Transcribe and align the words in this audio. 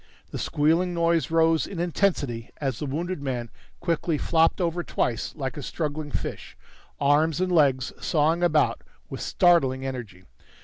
The 0.31 0.39
squealing 0.39 0.95
noise 0.95 1.29
rose 1.29 1.67
in 1.67 1.79
intensity 1.79 2.49
as 2.57 2.79
the 2.79 2.87
wounded 2.87 3.21
man 3.21 3.51
quickly 3.79 4.17
flopped 4.17 4.59
over 4.59 4.83
twice 4.83 5.35
like 5.35 5.57
a 5.57 5.61
struggling 5.61 6.09
fish, 6.09 6.57
arms 6.99 7.39
and 7.39 7.51
legs 7.51 7.93
sawing 8.01 8.41
about 8.41 8.81
with 9.11 9.21
startling 9.21 9.85
energy. 9.85 10.23